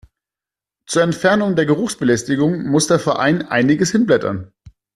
Zur 0.87 1.03
Entfernung 1.03 1.55
der 1.55 1.67
Geruchsbelästigung 1.67 2.63
muss 2.63 2.87
der 2.87 2.97
Verein 2.97 3.47
einiges 3.49 3.91
hinblättern. 3.91 4.51